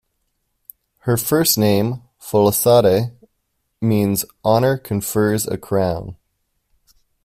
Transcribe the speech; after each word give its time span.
Her 1.01 1.15
first 1.15 1.59
name, 1.59 2.01
"Folasade", 2.19 3.15
means 3.79 4.25
"Honor 4.43 4.79
confers 4.79 5.45
a 5.47 5.59
crown". 5.59 6.15